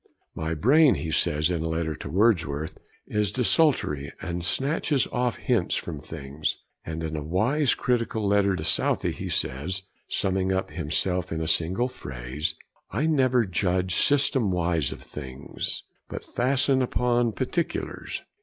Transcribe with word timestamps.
'My 0.33 0.55
brain,' 0.55 0.95
he 0.95 1.11
says, 1.11 1.51
in 1.51 1.61
a 1.61 1.69
letter 1.69 1.93
to 1.93 2.09
Wordsworth, 2.09 2.75
'is 3.05 3.31
desultory, 3.31 4.11
and 4.19 4.43
snatches 4.43 5.05
off 5.11 5.37
hints 5.37 5.75
from 5.75 6.01
things.' 6.01 6.57
And, 6.83 7.03
in 7.03 7.15
a 7.15 7.21
wise 7.23 7.75
critical 7.75 8.27
letter 8.27 8.55
to 8.55 8.63
Southey, 8.63 9.11
he 9.11 9.29
says, 9.29 9.83
summing 10.09 10.51
up 10.51 10.71
himself 10.71 11.31
in 11.31 11.39
a 11.39 11.47
single 11.47 11.87
phrase: 11.87 12.55
'I 12.89 13.05
never 13.05 13.45
judge 13.45 13.93
system 13.93 14.49
wise 14.49 14.91
of 14.91 15.03
things, 15.03 15.83
but 16.09 16.23
fasten 16.25 16.81
upon 16.81 17.31
particulars.' 17.33 18.23